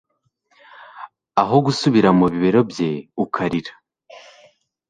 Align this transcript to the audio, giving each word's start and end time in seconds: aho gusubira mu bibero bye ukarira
aho 1.41 1.55
gusubira 1.65 2.09
mu 2.17 2.25
bibero 2.31 2.59
bye 2.71 2.89
ukarira 3.23 3.73